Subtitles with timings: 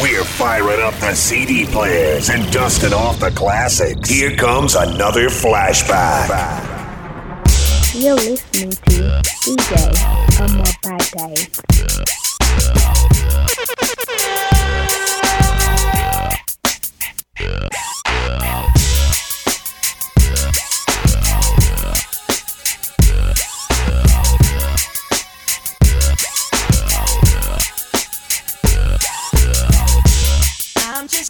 [0.00, 4.08] We're firing up the CD players and dusting off the classics.
[4.08, 6.28] Here comes another flashback.
[7.94, 9.98] You're listening to DJ
[10.40, 10.64] Amor
[14.54, 14.57] Day.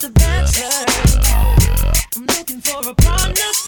[0.01, 0.69] just a banter.
[2.17, 3.68] I'm looking for a partner.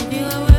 [0.09, 0.50] You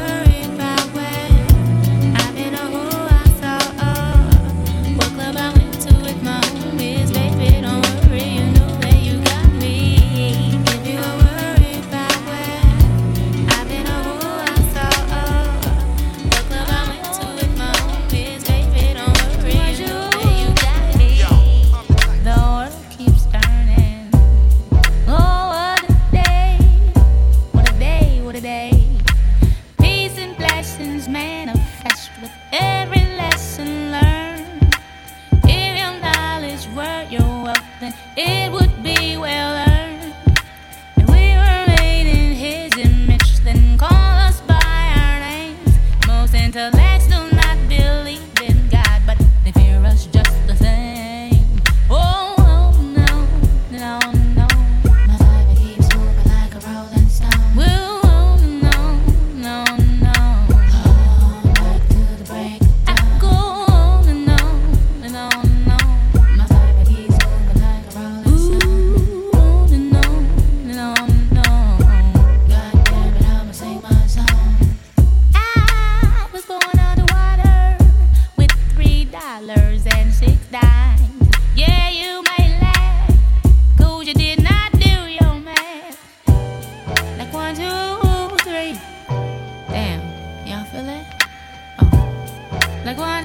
[92.84, 93.24] Like one,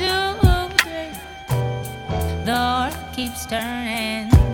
[0.77, 1.09] three.
[2.45, 4.46] The earth keeps turning.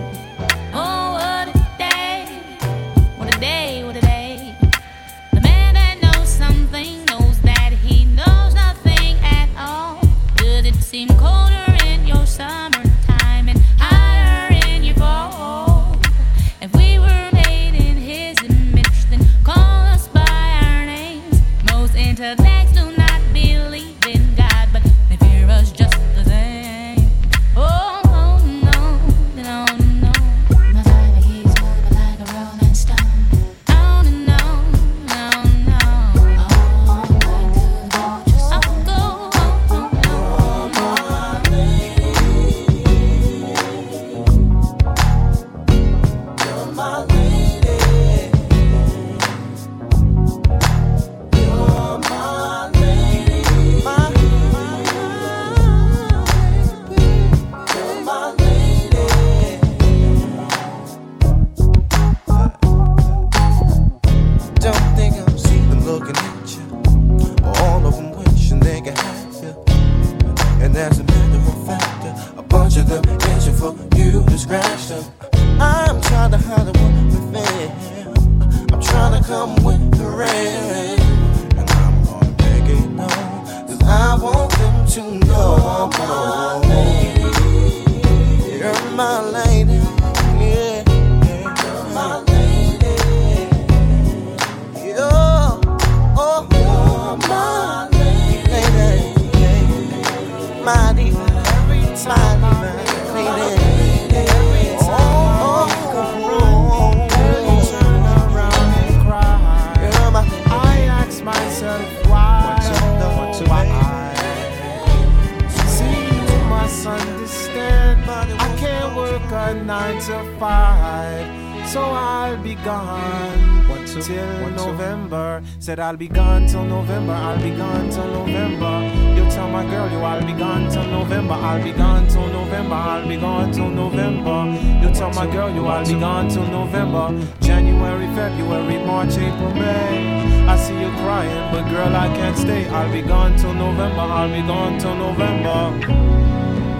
[119.84, 125.42] Nine to five, so I'll be gone till November.
[125.58, 127.12] Said I'll be gone till November.
[127.12, 128.74] I'll be gone till November.
[129.14, 131.34] You tell my girl you I'll be gone till November.
[131.34, 132.74] I'll be gone till November.
[132.74, 134.38] I'll be gone till November.
[134.82, 137.06] You tell my girl you I'll be gone till November.
[137.40, 140.46] January, February, March, April, May.
[140.48, 142.66] I see you crying, but girl I can't stay.
[142.68, 144.00] I'll be gone till November.
[144.00, 145.60] I'll be gone till November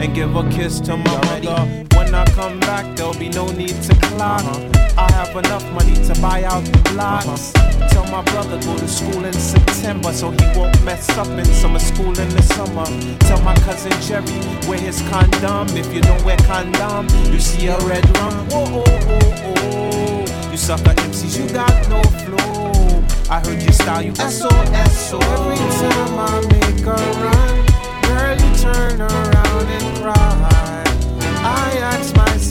[0.02, 1.83] and give a kiss to my mother.
[2.14, 4.44] When I come back, there'll be no need to clock.
[4.44, 4.94] Uh-huh.
[4.96, 7.52] I have enough money to buy out the blocks.
[7.56, 7.88] Uh-huh.
[7.88, 11.80] Tell my brother go to school in September so he won't mess up in summer
[11.80, 12.86] school in the summer.
[13.26, 15.66] Tell my cousin Jerry wear his condom.
[15.76, 18.48] If you don't wear condom, you see a red rum.
[18.48, 20.50] Whoa, oh, oh, oh.
[20.52, 23.02] You sucker MCs, you got no flow.
[23.28, 25.10] I heard your style, you SOS.
[25.10, 27.66] So every time I make a run,
[28.06, 30.73] girl, you turn around and cry.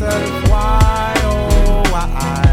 [0.04, 2.44] Myself why, oh why?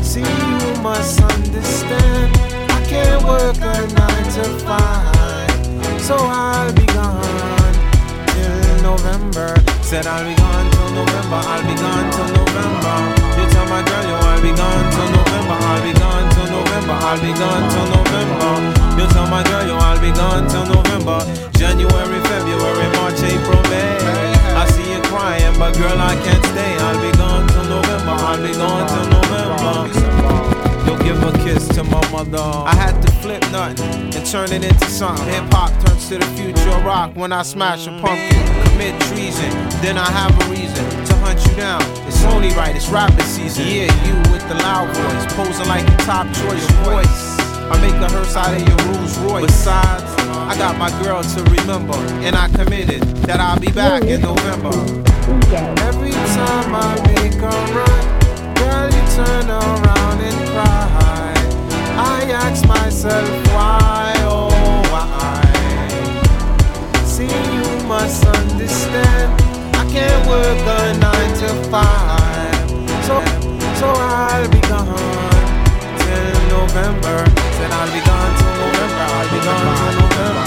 [0.00, 2.30] See, you must understand.
[2.70, 5.50] I can't work a nine to five,
[6.00, 7.74] so I'll be gone
[8.30, 9.58] till November.
[9.82, 11.42] Said I'll be gone till November.
[11.42, 12.94] I'll be gone till November.
[13.34, 15.56] You tell my girl, yo, I'll be gone till November.
[15.66, 16.94] I'll be gone till November.
[16.94, 19.02] I'll be gone till November.
[19.02, 21.26] You tell my girl, yo, I'll be gone till November.
[21.58, 24.27] January, February, March, April, May.
[25.08, 26.76] Crying, but girl, I can't stay.
[26.76, 28.12] I'll be gone till November.
[28.12, 30.28] I'll be gone till November.
[30.84, 32.38] You'll give a kiss to my mother.
[32.38, 35.26] I had to flip nothing and turn it into something.
[35.28, 38.44] Hip hop turns to the future rock when I smash a pumpkin.
[38.68, 39.50] Commit treason,
[39.80, 41.82] then I have a reason to hunt you down.
[42.06, 43.64] It's only right, it's rapping season.
[43.66, 47.38] Yeah, you with the loud voice, posing like the top choice voice.
[47.68, 49.46] I make a her outside of your Rolls Royce.
[49.46, 50.07] Besides,
[50.48, 54.72] I got my girl to remember, and I committed that I'll be back in November.
[55.84, 58.04] Every time I make a run,
[58.56, 61.34] girl, you turn around and cry.
[62.00, 64.48] I ask myself why, oh
[64.88, 65.44] why?
[67.04, 69.28] See, you must understand.
[69.76, 72.70] I can't work a nine to five,
[73.04, 73.20] so
[73.76, 74.96] so I'll be gone
[75.98, 77.47] till November.
[77.58, 79.06] Then I'll be gone till November.
[79.18, 80.46] I'll be gone till November.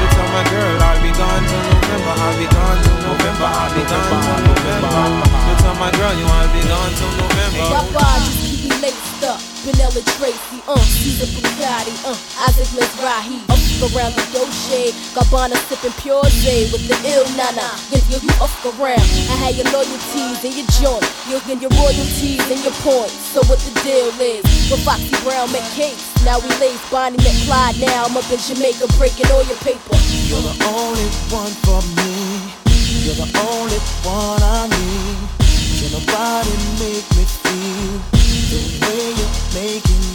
[0.00, 2.14] You tell my girl I'll be gone till November.
[2.16, 3.44] I'll be gone till November.
[3.44, 5.04] I'll be gone till November.
[5.46, 7.68] You tell my girl you I'll be gone till November.
[7.76, 9.45] Y'all just keep me laced up.
[9.66, 12.14] Vanilla Tracy, uh, Caesar Bugatti, uh,
[12.46, 13.58] Isaac Mizrahi, up
[13.90, 17.74] around the Dolce, Gabbana sipping pure J with the ill nana.
[17.90, 19.02] Yeah, you, you up around.
[19.26, 23.18] I had your loyalties and your joint, you and your royalties and your points.
[23.34, 24.46] So what the deal is?
[24.70, 27.82] With Foxy Brown McCase, now we lace Bonnie McClyde.
[27.82, 29.98] Now I'm up in Jamaica breaking all your paper.
[30.30, 32.54] You're the only one for me.
[33.02, 35.26] You're the only one I need.
[35.74, 37.98] Can nobody make me feel
[38.46, 39.15] the way
[39.56, 40.05] making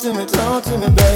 [0.00, 1.09] talk to me, talk to me, baby.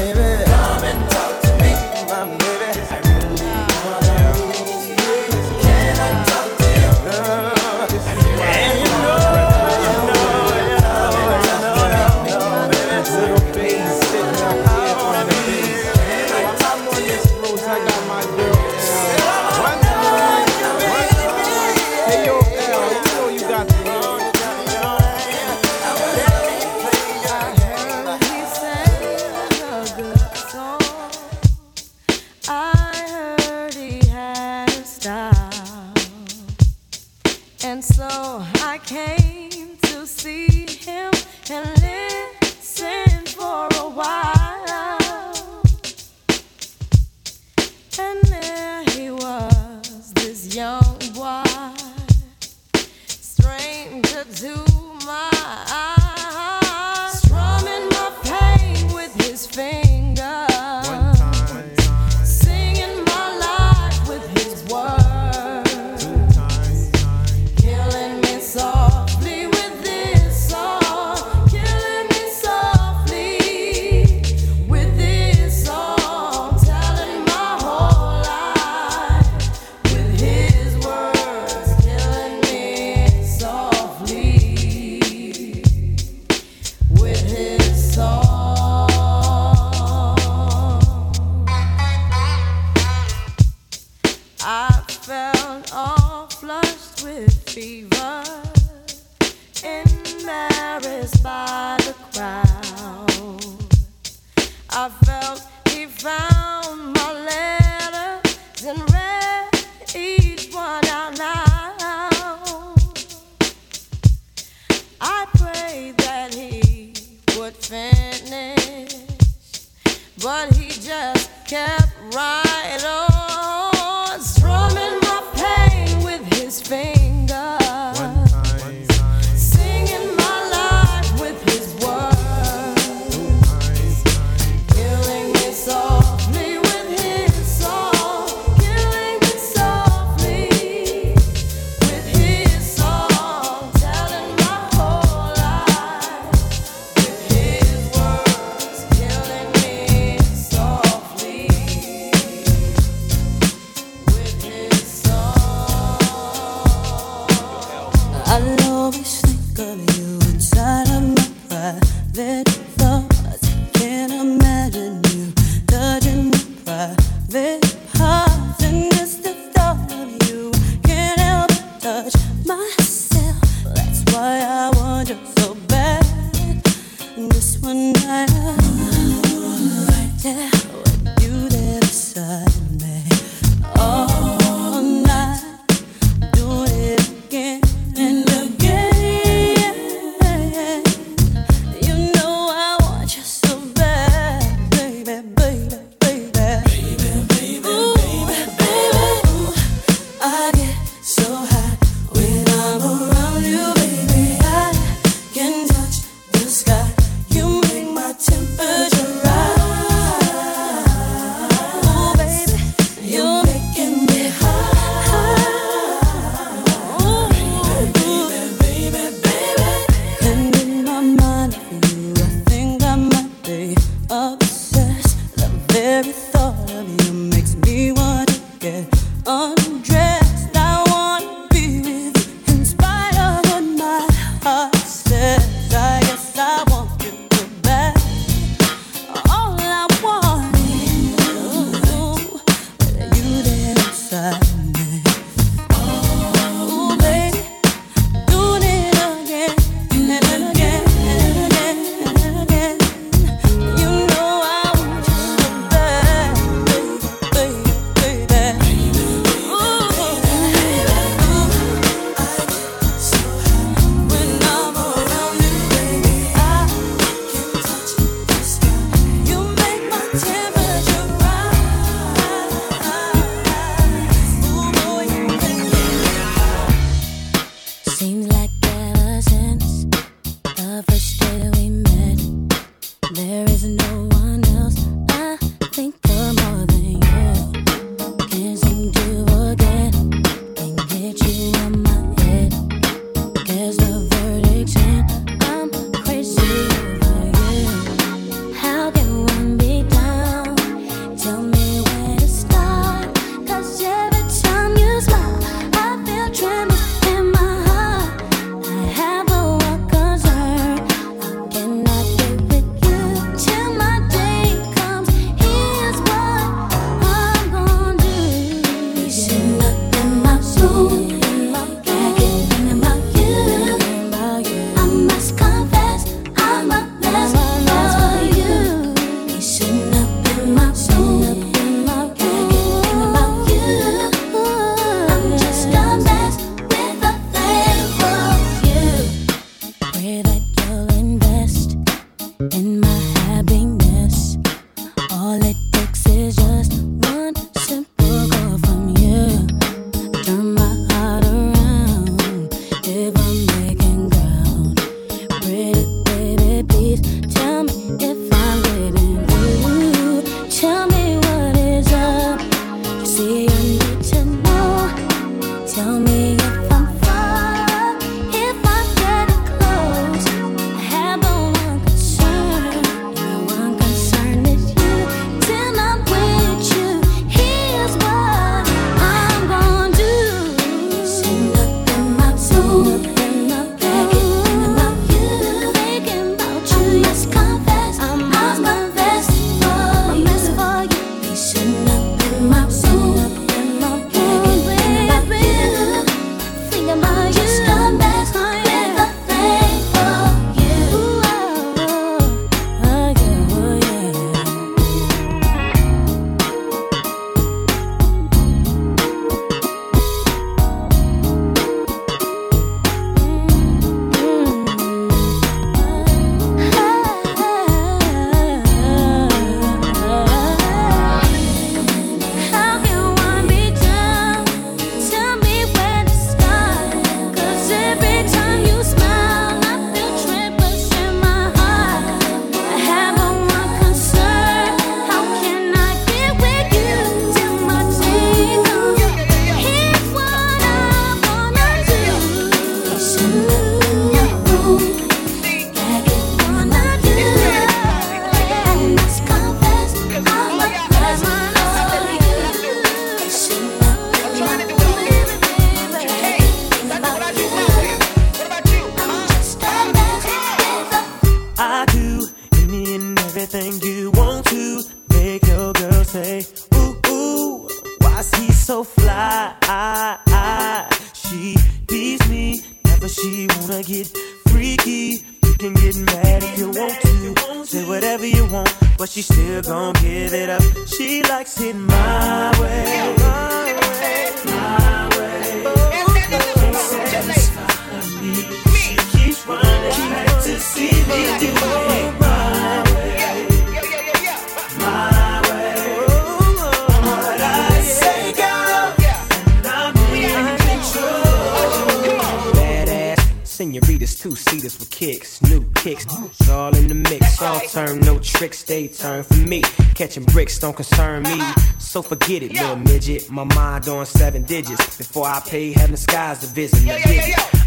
[510.65, 511.64] don't concern me.
[511.95, 512.61] So forget it, yo.
[512.61, 513.31] little midget.
[513.31, 514.99] My mind on seven digits.
[514.99, 516.85] Before I pay heaven skies to visit.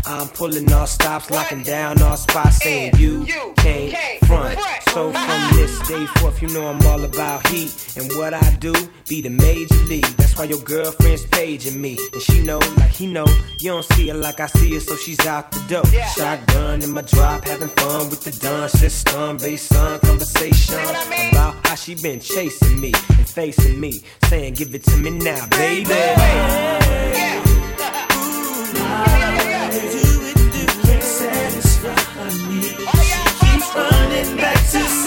[0.05, 4.59] I'm pulling all stops, locking down all spots, saying you, you can't, can't front.
[4.93, 7.97] So from this day forth, you know I'm all about heat.
[7.97, 8.73] And what I do,
[9.07, 10.05] be the major league.
[10.17, 11.97] That's why your girlfriend's paging me.
[12.13, 13.25] And she know, like he know,
[13.59, 15.83] you don't see it like I see her, so she's out the door.
[15.91, 16.05] Yeah.
[16.07, 19.37] Shotgun in my drop, having fun with the dun system.
[19.37, 21.29] Based on conversation I mean?
[21.31, 25.47] about how she been chasing me and facing me saying, Give it to me now,
[25.49, 25.89] baby.
[25.89, 27.43] Yeah.
[31.01, 31.89] Satisfy
[32.49, 32.61] me.
[32.79, 33.25] Oh, yeah.
[33.41, 35.06] Keep running back to.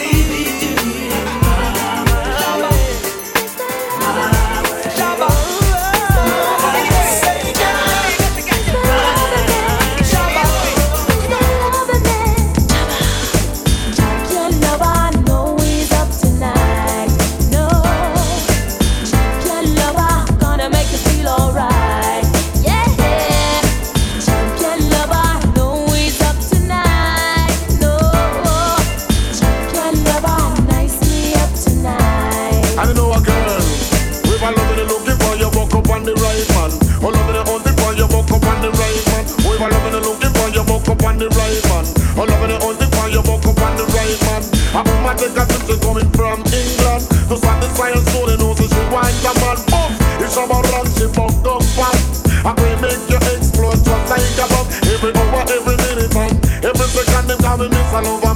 [57.90, 58.29] passa, não volta.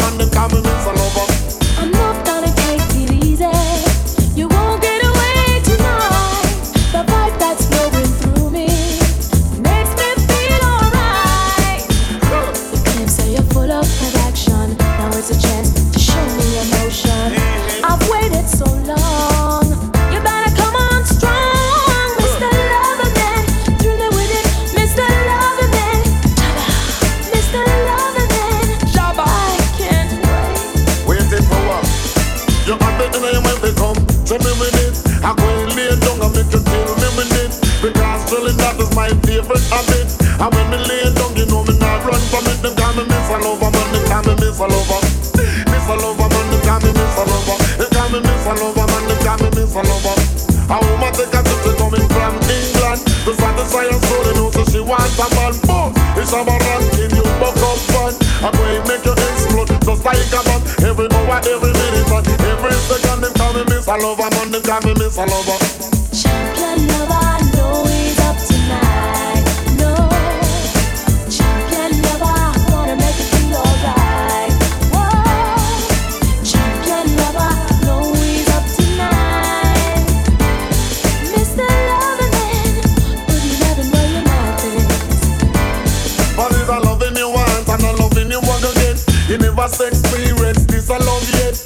[89.75, 90.65] past experience.
[90.67, 91.59] This I love yet.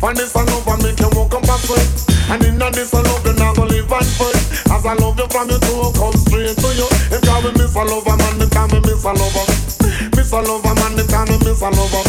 [0.00, 1.88] And this I love and make you walk up and sweat.
[2.32, 4.40] And in that this I love, you now go live and fight.
[4.72, 6.88] As I love you from you to come straight to you.
[7.12, 9.44] If you me miss a lover, man, me can me miss a lover.
[10.16, 12.04] Miss a lover, man, me can me miss a lover.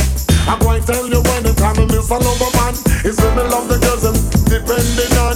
[0.47, 2.73] I go and tell you when the time me miss a lover, man.
[3.03, 5.35] It's when me love the girls and depending on.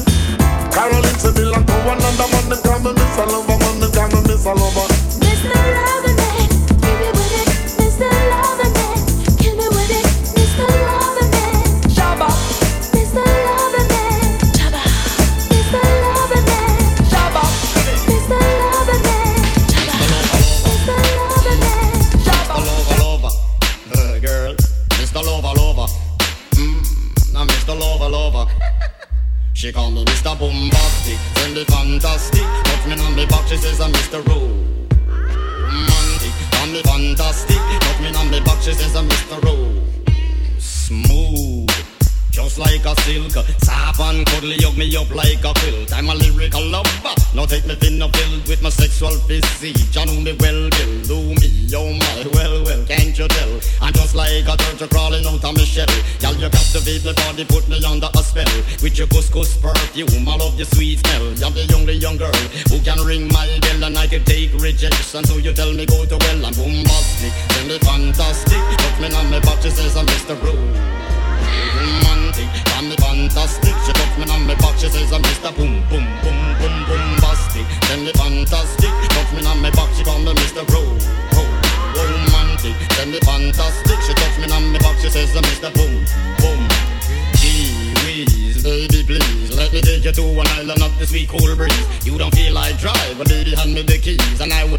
[0.72, 4.12] Caroline Seville and to another man, the time me miss a lover, man, the time
[4.16, 4.95] me miss a lover.
[49.16, 49.96] My sexual physique.
[50.06, 51.02] Know me well, Bill.
[51.04, 53.60] Do me, oh my, well, well, can't you tell?
[53.82, 55.88] I'm just like a turtle crawling out of my shell.
[56.20, 58.46] Y'all, you captivate me body, put me under a spell.
[58.82, 61.26] With your couscous perfume, I love your sweet smell.
[61.34, 62.36] You're the only young girl
[62.70, 65.24] who can ring my bell and I can take rejection.
[65.26, 68.62] So you tell me go to well, I'm bombastic, tell me fantastic.
[68.78, 70.36] Put me on my she says I'm Mr.
[70.44, 71.06] Rose
[71.76, 73.76] romantic, call me fantastic.
[73.86, 75.56] She touch me on my back, she says I'm Mr.
[75.56, 77.25] Boom Boom Boom Boom Bombastic.
[77.86, 80.66] Tell me fantastic, touch me on my back, she call me Mr.
[80.74, 80.82] Ro
[81.36, 81.44] Ro
[81.96, 84.00] Romantic, tell me fantastic.
[84.02, 85.74] She touch me on my back, she says Mr.
[85.74, 86.04] Boom
[86.42, 86.68] Boom.
[87.38, 91.56] Gee whiz, baby please, let me take you to an island of the sweet cool
[91.56, 92.06] breeze.
[92.06, 94.78] You don't feel like drive, but baby hand me the keys, and I will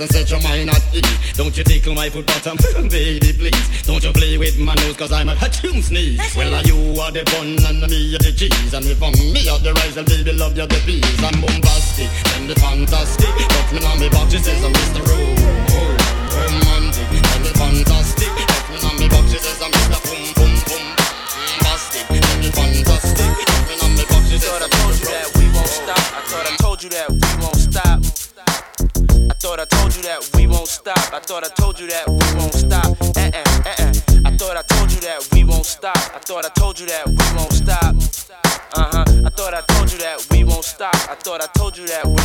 [0.00, 1.36] and set your mind at ease.
[1.36, 2.56] Don't you tickle my foot bottom,
[2.88, 3.82] baby please.
[3.84, 6.20] Don't you play with my nose, cause I'm a hatchoon sneeze.
[6.34, 9.48] Well, are you are the bun and me are the cheese, and if I'm me
[9.48, 11.04] are the rice, and baby love you the peas.
[11.20, 13.28] I'm bombastic, and the fantastic.
[13.72, 15.04] Me on me back, she says I'm Mr.
[15.04, 15.92] Ro, oh,
[16.32, 18.32] romantic, and the fantastic.
[18.72, 20.00] Me on me back, she says I'm Mr.
[20.08, 20.84] Boom Boom Boom.
[21.60, 23.28] Bombastic, and the fantastic.
[23.68, 25.98] Me on me back, she says thought I I'm told you that we won't stop.
[25.98, 27.44] I thought I told you that we won't stop.
[27.44, 27.49] I
[29.40, 30.98] thought I told you that we won't stop.
[31.14, 32.92] I thought I told you that we won't stop.
[33.16, 34.20] Eh eh eh eh.
[34.26, 35.96] I thought I told you that we won't stop.
[35.96, 37.96] I thought I told you that we won't stop.
[38.76, 39.04] Uh huh.
[39.24, 40.94] I thought I told you that we won't stop.
[41.08, 42.19] I thought I told you that we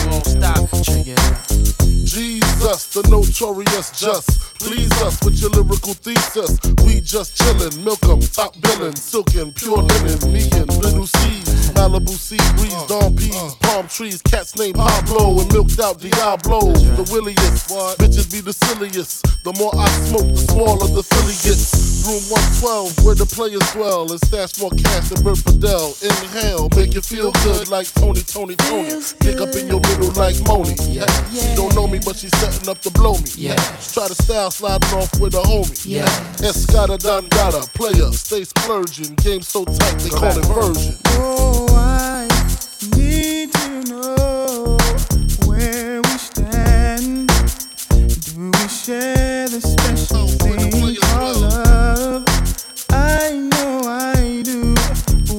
[2.76, 4.60] The notorious just.
[4.60, 6.60] Please us with your lyrical thesis.
[6.84, 12.12] We just chillin', milk 'em, top billin', silkin', pure linen, me and Lil' Cease, Malibu
[12.12, 16.74] sea breeze, dawn peas, palm trees, cats named Pablo and milked out Diablo.
[17.00, 19.24] The williest, bitches be the silliest.
[19.46, 22.04] The more I smoke, the smaller the filly gets.
[22.06, 25.96] Room 112, where the players dwell, and stash more cash than Bert Fidel.
[26.04, 29.02] Inhale, make you feel good like Tony, Tony, Tony.
[29.22, 30.76] Pick up in your middle like Moni.
[30.86, 31.08] Yeah.
[31.34, 33.30] She don't know me, but she's setting up to blow me.
[33.36, 33.56] Yeah.
[33.93, 35.86] Try to style sliding off with a homie.
[35.86, 36.06] Yeah.
[36.38, 39.15] Escada Dangada, player, stay splurging.
[39.15, 40.97] Game so tight, they call it version.
[41.17, 42.28] Oh, I
[42.95, 44.78] need to know
[45.45, 47.28] where we stand.
[47.89, 52.25] Do we share the special oh, thing called love?
[52.91, 54.73] I know I do.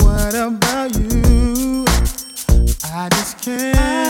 [0.04, 1.84] What about you?
[2.92, 4.05] I just can't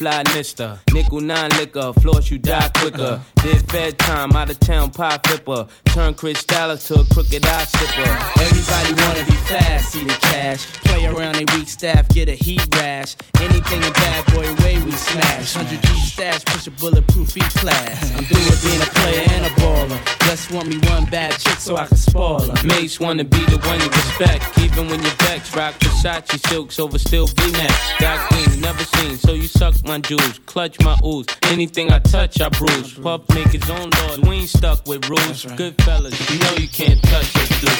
[0.00, 0.78] fly mister.
[0.92, 3.20] Nickel nine liquor, floss you die quicker.
[3.42, 5.66] Did fed time, out of town pie flipper.
[5.86, 8.42] Turn Cristal to a crooked eye sipper.
[8.42, 10.66] Everybody wanna be fast, see the cash.
[10.84, 13.16] Play around a weak staff, get a heat rash.
[13.40, 15.56] Anything in bad boy way we smash.
[15.56, 18.12] 100 G stash, push a bulletproof each class.
[18.16, 20.26] I'm through with being a player and a baller.
[20.26, 22.66] Just want me one bad chick so I can spoil her.
[22.66, 24.58] Mates wanna be the one you respect.
[24.58, 27.72] Even when you're vexed, rock Versace silks over still V-neck.
[27.98, 30.38] Got green, never seen, so you suck my jewels.
[30.46, 31.26] Clutch my ooze.
[31.44, 32.94] Anything I touch, I bruise.
[32.94, 34.20] Puff make his own laws.
[34.20, 35.44] We ain't stuck with rules.
[35.56, 37.70] Good fellas, you know you can't touch us, dude.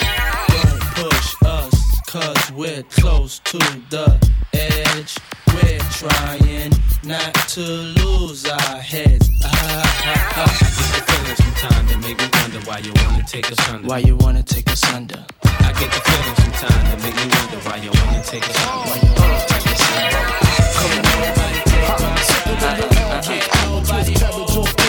[0.63, 3.59] Don't push us, cause we're close to
[3.91, 4.19] the
[4.53, 5.17] edge.
[5.49, 6.73] We're trying
[7.05, 9.29] not to lose our heads.
[9.45, 10.71] Ah, ah, ah.
[10.71, 13.89] I get the feeling sometimes that make me wonder why you wanna take us under.
[13.89, 15.25] Why you wanna take us under?
[15.45, 18.91] I get the feeling sometimes that make me wonder why you wanna take us under.
[18.91, 20.31] Why you wanna take us under?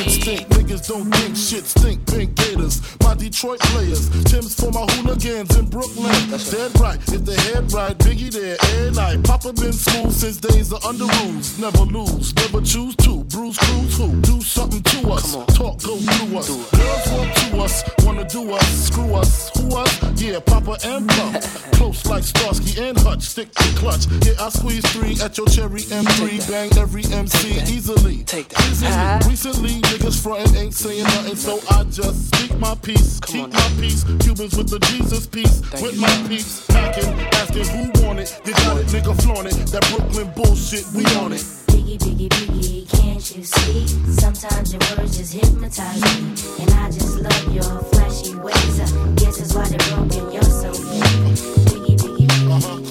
[0.04, 2.06] Instinct, niggas don't think shit stink.
[2.08, 4.10] Pink Gators, my Detroit players.
[4.24, 6.12] Tim's for my hooligans in Brooklyn.
[6.30, 9.18] Dead right, if the head right, Biggie there, and I.
[9.22, 11.60] Papa been smooth since days of under rules.
[11.60, 13.24] Never lose, never choose to.
[13.26, 14.22] Bruce Cruz who?
[14.22, 15.34] Do something to us.
[15.56, 16.48] Talk go through us.
[16.50, 19.61] Girls want to us, wanna do us, screw us.
[19.76, 20.22] Us?
[20.22, 21.42] Yeah, Papa and Pump.
[21.74, 24.06] Close like Starsky and Hutch, stick to clutch.
[24.26, 26.50] Yeah, I squeeze three at your cherry M3.
[26.50, 28.24] Bang every MC easily.
[28.24, 28.62] Take that.
[28.70, 29.32] Easily.
[29.32, 33.20] Recently, niggas frontin' ain't saying nothing, so I just speak my peace.
[33.22, 34.04] Keep my peace.
[34.20, 35.62] Cubans with the Jesus peace.
[35.82, 36.66] With my peace.
[36.68, 37.10] Packing,
[37.42, 38.40] asking who want it.
[38.46, 39.56] You got it, nigga flaunt it.
[39.72, 41.61] That Brooklyn bullshit, we on it.
[41.72, 43.88] Biggie, biggie, biggie, can't you see?
[44.20, 46.64] Sometimes your words just hypnotize me.
[46.64, 48.80] And I just love your flashy ways.
[48.80, 51.36] I guess that's why they're broken, you're so mean.
[51.68, 52.91] Biggie, biggie, biggie, uh-huh.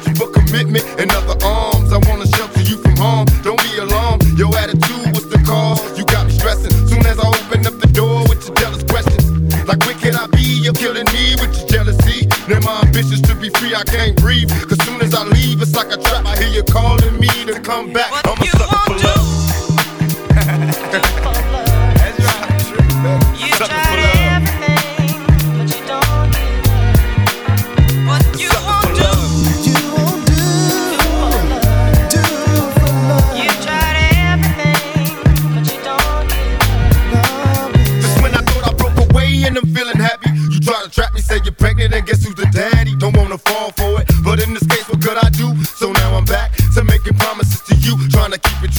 [13.81, 14.51] I can't breathe.
[14.69, 16.23] Cause soon as I leave, it's like a trap.
[16.27, 18.10] I hear you calling me to come back.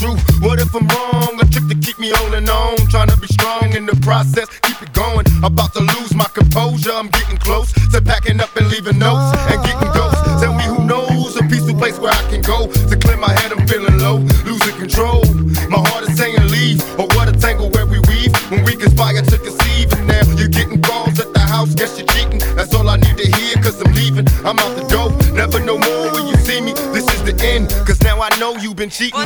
[0.03, 0.19] True.
[0.43, 1.39] What if I'm wrong?
[1.41, 4.83] A trick to keep me holding on, trying to be strong in the process, keep
[4.83, 5.27] it going.
[5.43, 9.63] About to lose my composure, I'm getting close to packing up and leaving notes and
[9.63, 10.43] getting ghosts.
[10.43, 13.53] Tell me who knows a peaceful place where I can go to clear my head.
[13.53, 15.23] I'm feeling low, losing control.
[15.71, 19.23] My heart is saying leave, or what a tangle where we weave when we conspire
[19.23, 19.93] to conceive.
[19.93, 22.41] And now you're getting calls at the house, guess you're cheating.
[22.57, 24.27] That's all I need to hear, cause I'm leaving.
[24.45, 26.73] I'm out the door, never no more when you see me.
[26.93, 29.21] This is the end, cause now I know you've been cheating.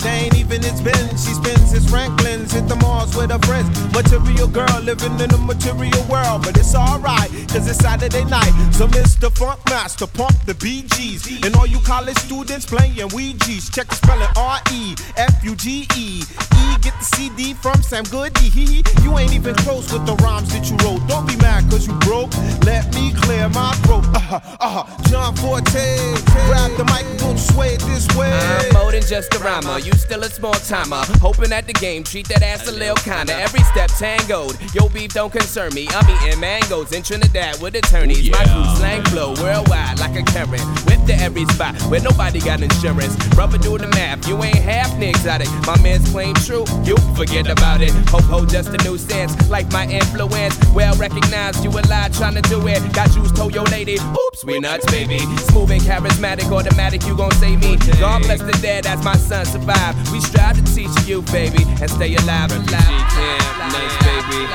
[0.00, 1.08] They ain't even it's been.
[1.16, 3.68] She spends his Franklins, hit the malls with her friends.
[3.92, 8.52] Material girl living in a material world, but it's alright, cause it's Saturday night.
[8.72, 9.30] So Mr.
[9.36, 11.44] Funk Master, pump the BGs.
[11.44, 15.86] And all you college students playing Ouija's, check the spelling R E F U G
[15.96, 16.22] E.
[16.22, 18.48] E, get the CD from Sam Goody.
[18.48, 21.06] He, you ain't even close with the rhymes that you wrote.
[21.08, 22.32] Don't be mad cause you broke.
[22.64, 24.04] Let me clear my throat.
[24.14, 25.02] Uh huh, uh huh.
[25.08, 25.98] John Forte,
[26.46, 28.32] grab the mic don't sway this way.
[28.32, 29.78] I'm more than just a rhymer.
[29.78, 31.02] You still a small timer.
[31.20, 33.34] Hoping at the game, treat that ass a little kinda.
[33.34, 34.56] Every step tangoed.
[34.74, 35.88] Yo, beef don't concern me.
[35.90, 38.30] I'm eating mangoes in Trinidad with attorneys.
[38.30, 40.62] My crew slang flow worldwide like a current.
[40.86, 43.16] Whip to every spot where nobody got insurance.
[43.34, 44.28] Brother, do the math.
[44.28, 45.48] You ain't half exotic.
[45.66, 46.64] My man's claim true.
[46.84, 47.90] You forget about it.
[48.10, 49.32] Ho ho, just a new sense.
[49.48, 50.56] Like my influence.
[50.74, 51.64] Well recognized.
[51.64, 52.80] You a lie trying to do it.
[52.92, 53.94] Got juice, told your lady.
[53.94, 55.18] Oops, we nuts, baby.
[55.50, 57.04] Smooth and charismatic, automatic.
[57.06, 57.76] You gon' save me.
[57.98, 59.46] God bless the dead as my son
[59.80, 60.12] survive.
[60.12, 62.50] We strive to teach you, baby, and stay alive.
[62.52, 64.46] Alive, alive, nice, baby.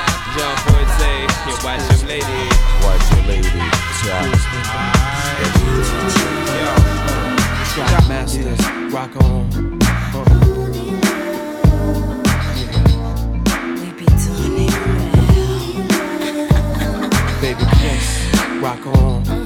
[1.64, 2.42] watch your lady.
[2.82, 3.48] Watch your lady.
[7.74, 8.60] Trap masters,
[8.92, 9.50] rock on.
[17.40, 18.06] Baby kiss,
[18.60, 19.45] rock on.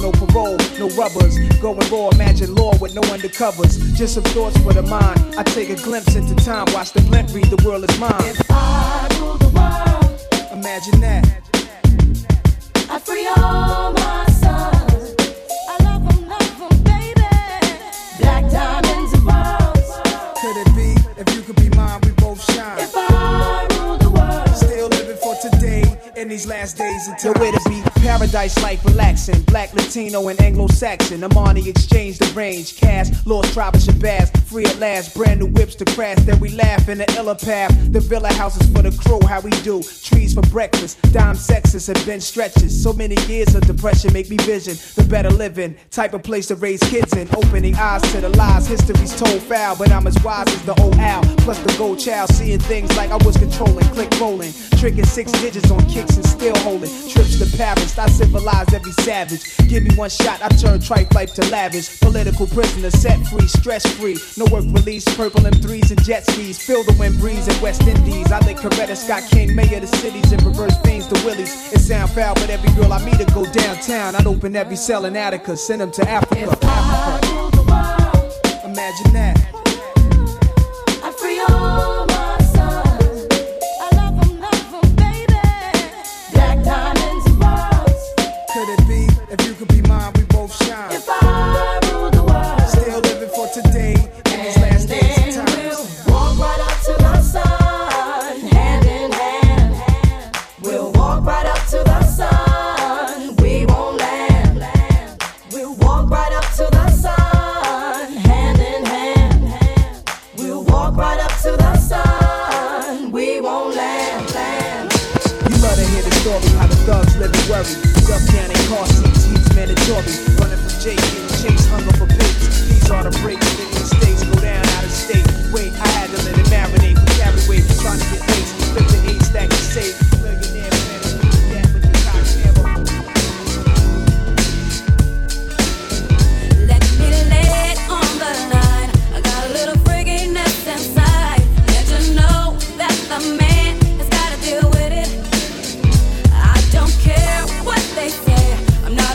[0.00, 1.38] no parole, no rubbers.
[1.60, 3.94] Going raw, imagine law with no undercovers.
[3.96, 5.34] Just some thoughts for the mind.
[5.36, 8.12] I take a glimpse into time, watch the blimp read, the world is mine.
[8.20, 11.26] If I rule the world, imagine that.
[12.90, 15.14] I free all my sons.
[15.68, 17.28] I love them, love them, baby.
[18.20, 19.90] Black diamonds and pearls.
[20.40, 23.09] Could it be if you could be mine, we both shine?
[26.20, 27.80] In these last days until where to be.
[28.02, 29.40] paradise like relaxing.
[29.44, 31.22] Black, Latino, and Anglo Saxon.
[31.22, 32.76] Armani Exchange the range.
[32.76, 34.28] Cash, lost tribe of Shabazz.
[34.44, 35.14] Free at last.
[35.14, 36.18] Brand new whips to crash.
[36.18, 37.70] Then we laugh in the illa path.
[37.90, 39.26] The villa houses for the crew.
[39.26, 39.82] How we do.
[39.82, 41.00] Trees for breakfast.
[41.10, 42.82] Dime sexes have been stretches.
[42.82, 44.74] So many years of depression make me vision.
[44.96, 45.74] The better living.
[45.90, 47.34] Type of place to raise kids in.
[47.34, 48.66] Opening eyes to the lies.
[48.66, 49.74] History's told foul.
[49.74, 51.22] But I'm as wise as the old owl.
[51.38, 52.28] Plus the gold child.
[52.34, 53.86] Seeing things like I was controlling.
[53.96, 54.52] Click rolling.
[54.76, 56.90] Tricking six digits on kicks and still holding.
[57.08, 57.98] Trips to Paris.
[57.98, 59.56] I civilized every savage.
[59.68, 62.00] Give me one shot, I turn tripe life to lavish.
[62.00, 64.18] Political prisoner, set free, stress free.
[64.36, 66.58] No work release, purple M3s and jet skis.
[66.60, 68.32] Feel the wind breeze in West Indies.
[68.32, 71.72] I think Coretta Scott King, mayor of the cities, and reverse fiends to Willies.
[71.72, 74.14] It sound foul, but every girl I meet to go downtown.
[74.16, 76.48] I'd open every cell in Attica, send them to Africa.
[76.50, 77.40] Africa.
[78.64, 79.59] Imagine that.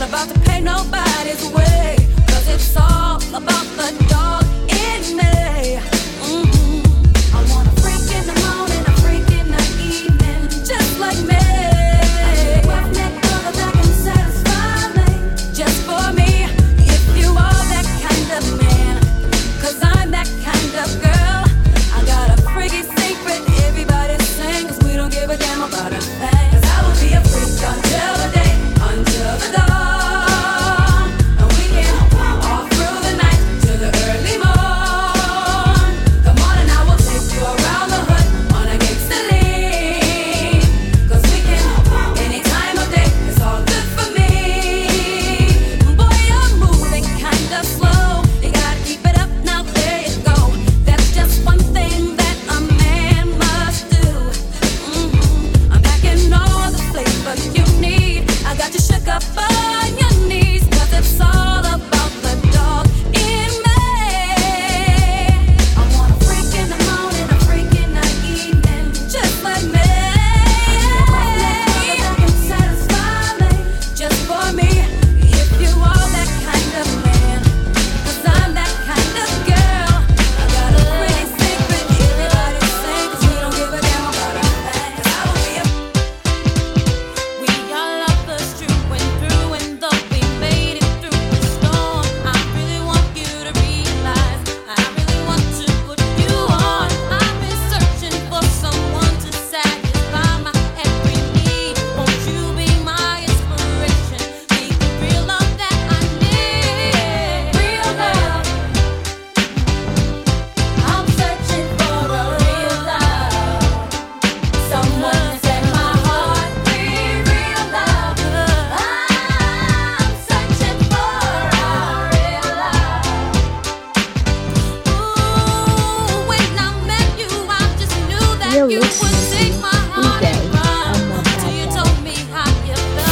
[0.08, 1.96] about to pay nobody's way.
[2.28, 5.95] Cause it's all about the dog in me.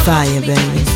[0.04, 0.93] Fire, baby.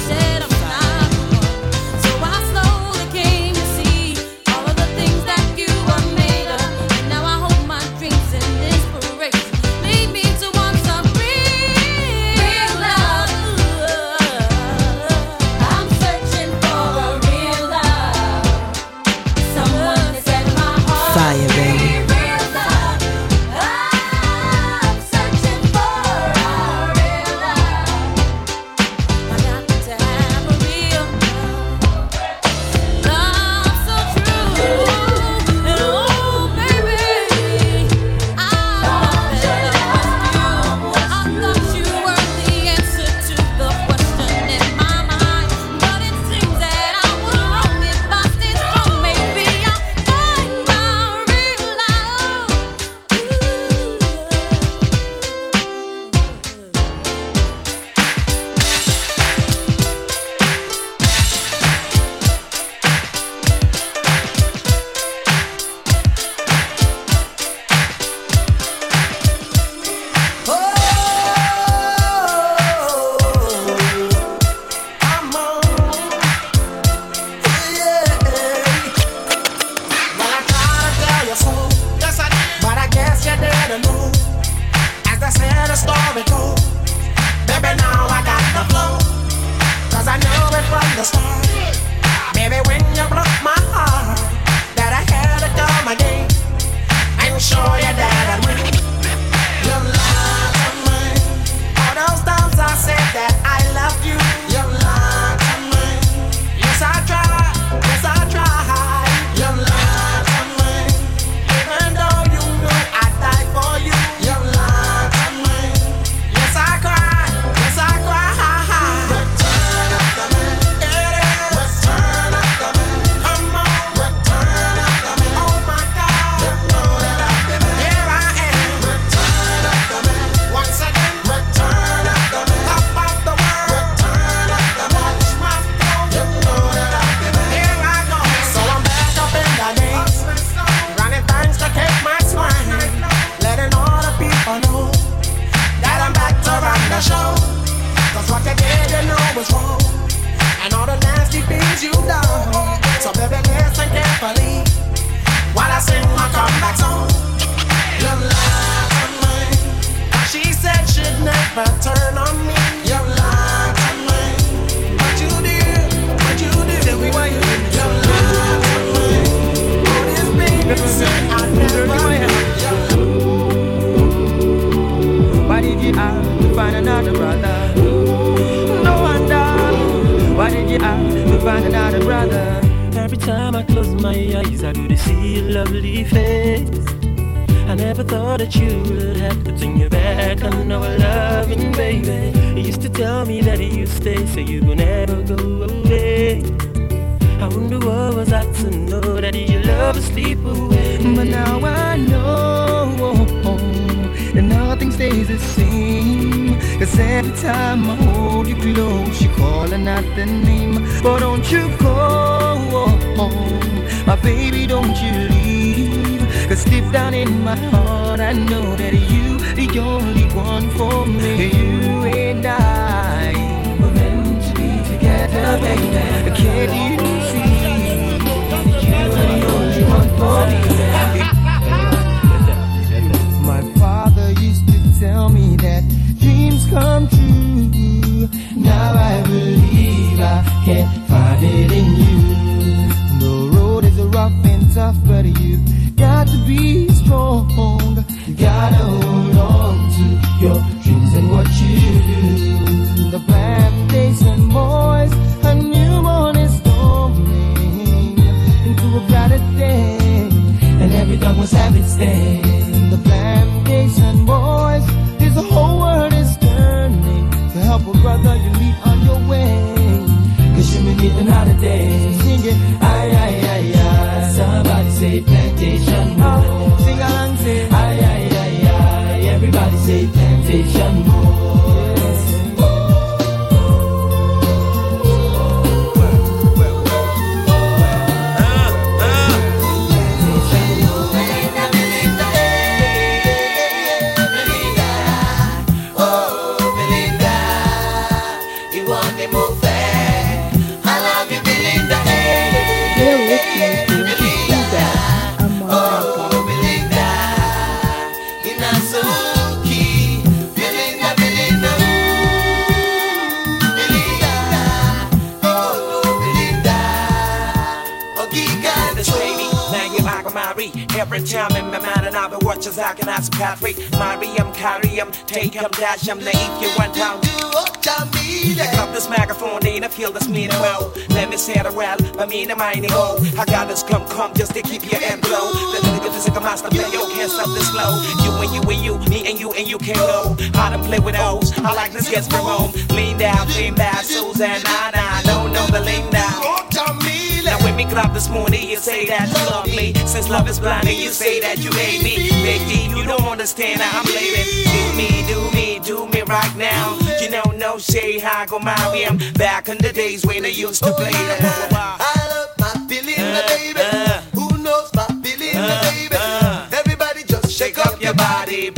[347.89, 349.95] wake up this morning, you say that you love me.
[350.07, 352.29] Since love is blind, and you say that you hate me.
[352.43, 354.49] baby, you don't understand how I'm living.
[354.73, 356.99] Do me, do me, do me right now.
[357.21, 359.07] You know, no shade, I go my way.
[359.07, 361.39] I'm back in the days when I used to play the.
[361.41, 363.81] Oh, I love my Billy, uh, baby.
[363.81, 364.21] Uh.
[364.35, 366.77] Who knows my uh, baby?
[366.77, 368.71] Everybody just shake up your body.